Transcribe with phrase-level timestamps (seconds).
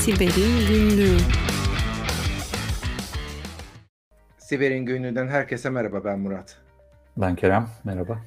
[0.00, 1.16] Siber'in Günlüğü
[4.38, 6.56] Siber'in Günlüğü'nden herkese merhaba ben Murat.
[7.16, 8.18] Ben Kerem, merhaba.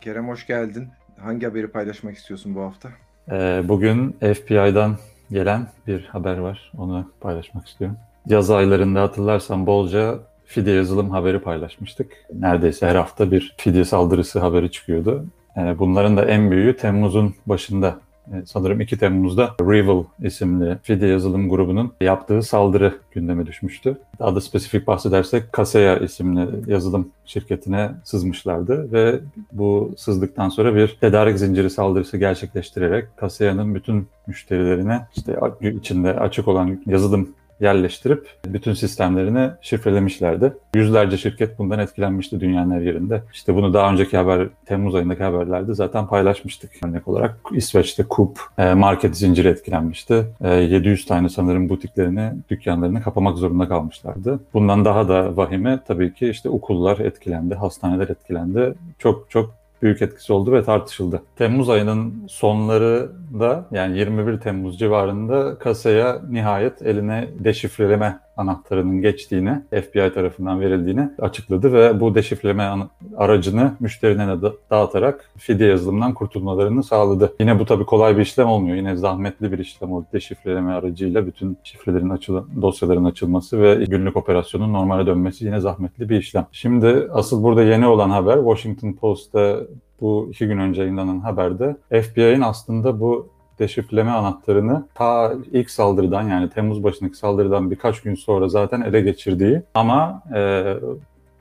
[0.00, 0.88] Kerem hoş geldin.
[1.20, 2.88] Hangi haberi paylaşmak istiyorsun bu hafta?
[3.30, 4.96] Ee, bugün FBI'dan
[5.30, 6.72] gelen bir haber var.
[6.78, 7.96] Onu paylaşmak istiyorum.
[8.26, 12.12] Yaz aylarında hatırlarsan bolca fidye yazılım haberi paylaşmıştık.
[12.34, 15.26] Neredeyse her hafta bir fidye saldırısı haberi çıkıyordu.
[15.56, 17.98] Ee, bunların da en büyüğü Temmuz'un başında
[18.46, 23.98] sanırım 2 Temmuz'da Rival isimli fidye yazılım grubunun yaptığı saldırı gündeme düşmüştü.
[24.18, 29.20] Daha da spesifik bahsedersek Kaseya isimli yazılım şirketine sızmışlardı ve
[29.52, 36.82] bu sızdıktan sonra bir tedarik zinciri saldırısı gerçekleştirerek Kaseya'nın bütün müşterilerine işte içinde açık olan
[36.86, 37.28] yazılım
[37.60, 40.52] yerleştirip bütün sistemlerini şifrelemişlerdi.
[40.74, 43.22] Yüzlerce şirket bundan etkilenmişti dünyanın her yerinde.
[43.32, 46.70] İşte bunu daha önceki haber, Temmuz ayındaki haberlerde zaten paylaşmıştık.
[46.84, 50.26] Örnek olarak İsveç'te Coop e, market zinciri etkilenmişti.
[50.44, 54.40] 700 e, tane sanırım butiklerini, dükkanlarını kapamak zorunda kalmışlardı.
[54.54, 58.74] Bundan daha da vahime tabii ki işte okullar etkilendi, hastaneler etkilendi.
[58.98, 61.22] Çok çok büyük etkisi oldu ve tartışıldı.
[61.36, 70.60] Temmuz ayının sonlarında yani 21 Temmuz civarında kasaya nihayet eline deşifreleme anahtarının geçtiğini, FBI tarafından
[70.60, 72.72] verildiğini açıkladı ve bu deşifreleme
[73.16, 77.34] aracını müşterilerine dağıtarak fidye yazılımından kurtulmalarını sağladı.
[77.40, 78.76] Yine bu tabii kolay bir işlem olmuyor.
[78.76, 80.06] Yine zahmetli bir işlem oldu.
[80.12, 86.16] Deşifreleme aracıyla bütün şifrelerin açıl dosyaların açılması ve günlük operasyonun normale dönmesi yine zahmetli bir
[86.16, 86.46] işlem.
[86.52, 89.60] Şimdi asıl burada yeni olan haber Washington Post'ta
[90.00, 93.28] bu iki gün önce yayınlanan haberde FBI'nin aslında bu
[93.58, 99.62] deşifreleme anahtarını ta ilk saldırıdan yani Temmuz başındaki saldırıdan birkaç gün sonra zaten ele geçirdiği
[99.74, 100.74] ama e,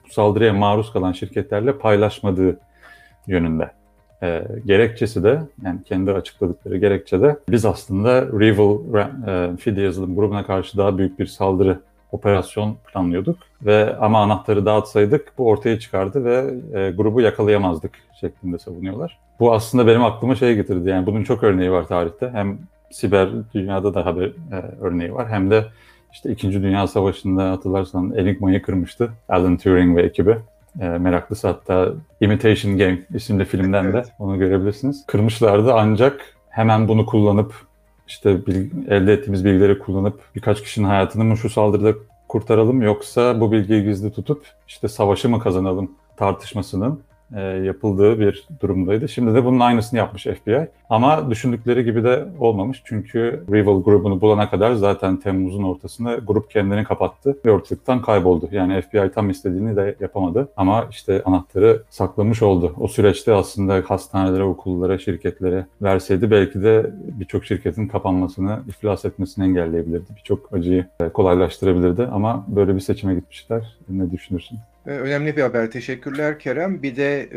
[0.10, 2.60] saldırıya maruz kalan şirketlerle paylaşmadığı
[3.28, 3.72] yönünde.
[4.24, 8.78] E, gerekçesi de yani kendi açıkladıkları gerekçe de biz aslında Rival
[9.28, 11.80] e, Fidye yazılım grubuna karşı daha büyük bir saldırı
[12.12, 19.20] operasyon planlıyorduk ve ama anahtarı dağıtsaydık bu ortaya çıkardı ve e, grubu yakalayamazdık şeklinde savunuyorlar.
[19.40, 22.30] Bu aslında benim aklıma şey getirdi yani bunun çok örneği var tarihte.
[22.34, 22.58] Hem
[22.92, 25.66] siber dünyada da haber e, örneği var hem de
[26.14, 26.64] işte 2.
[26.64, 30.38] Dünya Savaşı'nda hatırlarsan Enigma'yı kırmıştı Alan Turing ve ekibi.
[30.82, 34.06] E, meraklısı hatta Imitation Game isimli filmden evet.
[34.06, 35.06] de onu görebilirsiniz.
[35.08, 37.54] Kırmışlardı ancak hemen bunu kullanıp
[38.08, 41.94] işte bilgi, elde ettiğimiz bilgileri kullanıp birkaç kişinin hayatını mı şu saldırıda
[42.28, 47.00] kurtaralım yoksa bu bilgiyi gizli tutup işte savaşı mı kazanalım tartışmasının
[47.36, 49.10] e, yapıldığı bir durumdaydı.
[49.10, 50.68] Şimdi de bunun aynısını yapmış FBI.
[50.90, 52.82] Ama düşündükleri gibi de olmamış.
[52.86, 58.50] Çünkü Rival grubunu bulana kadar zaten Temmuz'un ortasında grup kendini kapattı ve ortalıktan kayboldu.
[58.52, 60.50] Yani FBI tam istediğini de yapamadı.
[60.58, 62.74] Ama işte anahtarı saklamış oldu.
[62.80, 70.06] O süreçte aslında hastanelere, okullara, şirketlere verseydi belki de birçok şirketin kapanmasını, iflas etmesini engelleyebilirdi.
[70.16, 73.78] Birçok acıyı kolaylaştırabilirdi ama böyle bir seçime gitmişler.
[73.90, 74.58] Ne düşünürsün?
[74.88, 75.72] Ee, önemli bir haber.
[75.72, 76.84] Teşekkürler Kerem.
[76.84, 77.30] Bir de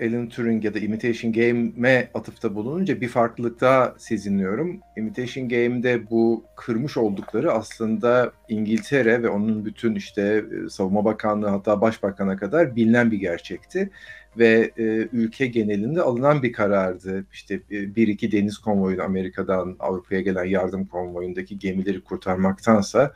[0.00, 4.80] e, Alan Turing ya da Imitation Game'e atıfta bulununca bir farklılık daha sezinliyorum.
[4.96, 11.80] Imitation Game'de bu kırmış oldukları aslında İngiltere ve onun bütün işte e, savunma bakanlığı hatta
[11.80, 13.90] başbakana kadar bilinen bir gerçekti
[14.38, 17.24] ve e, ülke genelinde alınan bir karardı.
[17.32, 23.12] İşte e, bir iki deniz konvoyu Amerika'dan Avrupa'ya gelen yardım konvoyundaki gemileri kurtarmaktansa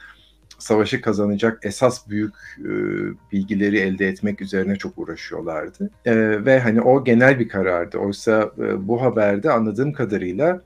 [0.59, 2.71] savaşı kazanacak esas büyük e,
[3.33, 5.91] bilgileri elde etmek üzerine çok uğraşıyorlardı.
[6.05, 7.99] E, ve hani o genel bir karardı.
[7.99, 10.61] Oysa e, bu haberde anladığım kadarıyla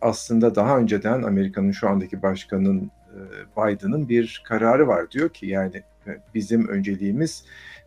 [0.00, 3.20] aslında daha önceden Amerika'nın şu andaki başkanının e,
[3.56, 5.10] Biden'ın bir kararı var.
[5.10, 7.44] Diyor ki yani e, bizim önceliğimiz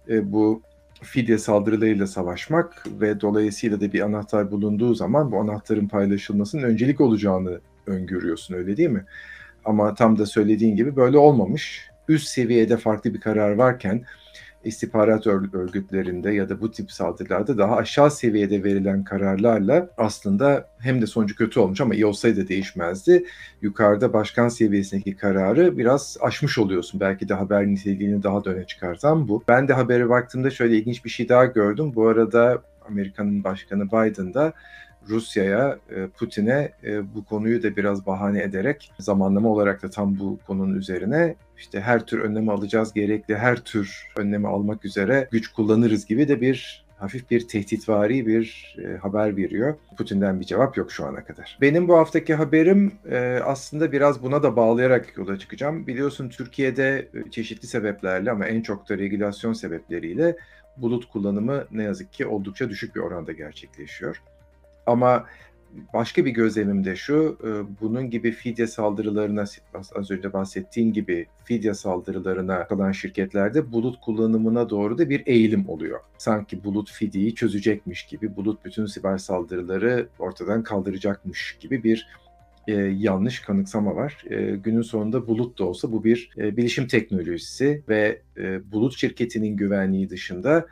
[0.10, 0.62] e, bu
[1.02, 7.60] fidye saldırılarıyla savaşmak ve dolayısıyla da bir anahtar bulunduğu zaman bu anahtarın paylaşılmasının öncelik olacağını
[7.88, 9.06] öngörüyorsun öyle değil mi?
[9.66, 11.90] Ama tam da söylediğin gibi böyle olmamış.
[12.08, 14.06] Üst seviyede farklı bir karar varken
[14.66, 21.07] istihbarat örgütlerinde ya da bu tip saldırılarda daha aşağı seviyede verilen kararlarla aslında hem de
[21.07, 23.25] sonucu kötü olmuş ama iyi olsaydı değişmezdi.
[23.62, 27.00] Yukarıda başkan seviyesindeki kararı biraz aşmış oluyorsun.
[27.00, 29.44] Belki de haber niteliğini daha da öne çıkartan bu.
[29.48, 31.92] Ben de habere baktığımda şöyle ilginç bir şey daha gördüm.
[31.95, 34.54] Bu arada Amerika'nın başkanı Biden da
[35.10, 40.40] Rusya'ya, e, Putin'e e, bu konuyu da biraz bahane ederek zamanlama olarak da tam bu
[40.48, 46.06] konunun üzerine işte her tür önlemi alacağız, gerekli her tür önlemi almak üzere güç kullanırız
[46.06, 49.75] gibi de bir hafif bir tehditvari bir e, haber veriyor.
[49.98, 51.58] Putin'den bir cevap yok şu ana kadar.
[51.62, 55.88] Benim bu haftaki haberim e, aslında biraz buna da bağlayarak yola çıkacağım.
[55.88, 60.38] Biliyorsun Türkiye'de e, çeşitli sebeplerle ama en çok da regülasyon sebepleriyle
[60.78, 64.22] bulut kullanımı ne yazık ki oldukça düşük bir oranda gerçekleşiyor.
[64.86, 65.26] Ama
[65.94, 67.50] başka bir gözlemim de şu, e,
[67.82, 74.98] bunun gibi fidye saldırılarına, az önce bahsettiğin gibi fidye saldırılarına kalan şirketlerde bulut kullanımına doğru
[74.98, 76.00] da bir eğilim oluyor.
[76.18, 82.08] Sanki bulut fidyeyi çözecekmiş gibi, bulut bütün siber saldırıları ortadan kaldıracakmış gibi bir
[82.68, 84.24] e, yanlış kanıksama var.
[84.30, 89.58] E, günün sonunda bulut da olsa bu bir e, bilişim teknolojisi ve e, bulut şirketinin
[89.58, 90.66] güvenliği dışında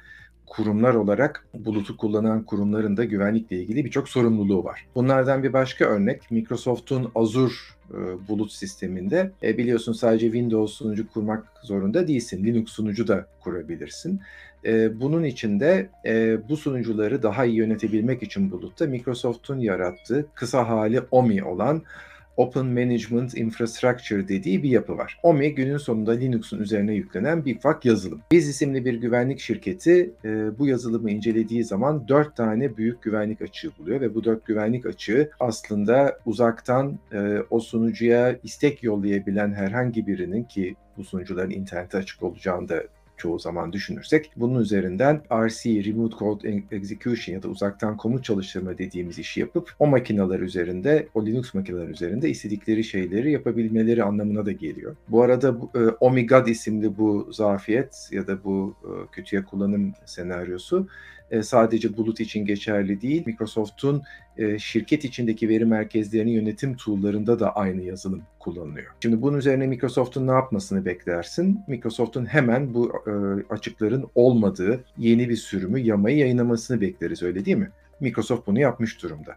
[0.45, 4.85] kurumlar olarak bulutu kullanan kurumların da güvenlikle ilgili birçok sorumluluğu var.
[4.95, 7.53] Bunlardan bir başka örnek Microsoft'un Azure
[7.91, 12.45] e, bulut sisteminde e, biliyorsun sadece Windows sunucu kurmak zorunda değilsin.
[12.45, 14.21] Linux sunucu da kurabilirsin.
[14.65, 20.69] E, bunun için de e, bu sunucuları daha iyi yönetebilmek için bulutta Microsoft'un yarattığı kısa
[20.69, 21.81] hali OMI olan
[22.37, 25.19] Open Management Infrastructure dediği bir yapı var.
[25.23, 28.21] OMI günün sonunda Linux'un üzerine yüklenen bir ufak yazılım.
[28.31, 33.71] Biz isimli bir güvenlik şirketi e, bu yazılımı incelediği zaman dört tane büyük güvenlik açığı
[33.79, 40.43] buluyor ve bu dört güvenlik açığı aslında uzaktan e, o sunucuya istek yollayabilen herhangi birinin
[40.43, 42.83] ki bu sunucuların internete açık olacağını da
[43.17, 49.19] çoğu zaman düşünürsek bunun üzerinden RC, Remote Code Execution ya da uzaktan komut çalıştırma dediğimiz
[49.19, 54.95] işi yapıp o makineler üzerinde, o Linux makineler üzerinde istedikleri şeyleri yapabilmeleri anlamına da geliyor.
[55.07, 60.87] Bu arada e, Omigad isimli bu zafiyet ya da bu e, kötüye kullanım senaryosu
[61.31, 63.23] e, sadece bulut için geçerli değil.
[63.25, 64.03] Microsoft'un
[64.37, 68.91] e, şirket içindeki veri merkezlerinin yönetim tool'larında da aynı yazılım kullanılıyor.
[68.99, 71.61] Şimdi bunun üzerine Microsoft'un ne yapmasını beklersin?
[71.67, 73.13] Microsoft'un hemen bu e,
[73.53, 77.69] açıkların olmadığı yeni bir sürümü yamayı yayınlamasını bekleriz öyle değil mi?
[77.99, 79.35] Microsoft bunu yapmış durumda.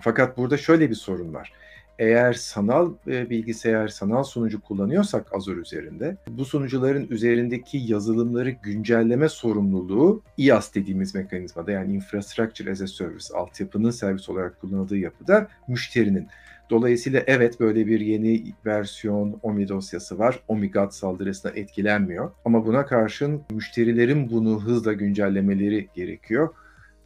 [0.00, 1.52] Fakat burada şöyle bir sorun var
[2.00, 10.22] eğer sanal e, bilgisayar, sanal sunucu kullanıyorsak Azure üzerinde, bu sunucuların üzerindeki yazılımları güncelleme sorumluluğu
[10.38, 16.28] IaaS dediğimiz mekanizmada yani Infrastructure as a Service, altyapının servis olarak kullanıldığı yapıda müşterinin.
[16.70, 20.40] Dolayısıyla evet böyle bir yeni versiyon OMI dosyası var.
[20.48, 22.30] OMIGAT saldırısına etkilenmiyor.
[22.44, 26.48] Ama buna karşın müşterilerin bunu hızla güncellemeleri gerekiyor.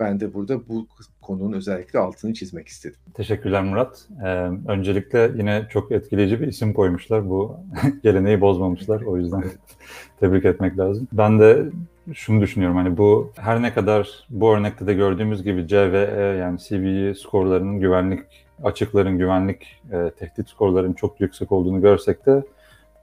[0.00, 0.88] Ben de burada bu
[1.26, 2.96] konunun özellikle altını çizmek istedim.
[3.14, 4.08] Teşekkürler Murat.
[4.24, 4.28] Ee,
[4.68, 7.30] öncelikle yine çok etkileyici bir isim koymuşlar.
[7.30, 7.56] Bu
[8.02, 9.02] geleneği bozmamışlar.
[9.02, 9.44] O yüzden
[10.20, 11.08] tebrik etmek lazım.
[11.12, 11.64] Ben de
[12.12, 17.14] şunu düşünüyorum hani bu her ne kadar bu örnekte de gördüğümüz gibi CVE yani CVE
[17.14, 18.20] skorlarının güvenlik
[18.62, 22.42] açıkların güvenlik e, tehdit skorlarının çok yüksek olduğunu görsek de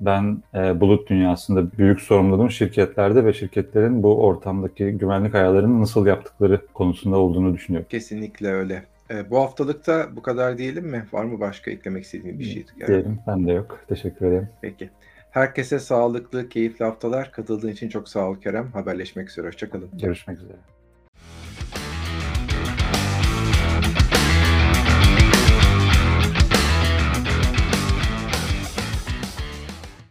[0.01, 6.61] ben e, bulut dünyasında büyük sorumluluğum şirketlerde ve şirketlerin bu ortamdaki güvenlik ayarlarını nasıl yaptıkları
[6.73, 7.87] konusunda olduğunu düşünüyorum.
[7.89, 8.83] Kesinlikle öyle.
[9.11, 11.05] E, bu haftalıkta bu kadar diyelim mi?
[11.11, 12.65] Var mı başka eklemek istediğin bir şey?
[12.77, 12.87] Yani?
[12.87, 13.19] Diyelim.
[13.27, 13.79] Ben de yok.
[13.87, 14.49] Teşekkür ederim.
[14.61, 14.89] Peki.
[15.31, 17.31] Herkese sağlıklı, keyifli haftalar.
[17.31, 18.71] Katıldığın için çok sağ ol Kerem.
[18.71, 19.47] Haberleşmek üzere.
[19.47, 19.89] Hoşçakalın.
[19.93, 20.57] Görüşmek üzere.